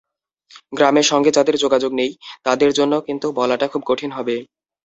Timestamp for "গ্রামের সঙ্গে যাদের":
0.73-1.55